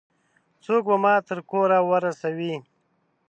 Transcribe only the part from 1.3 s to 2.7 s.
کوره ورسوي؟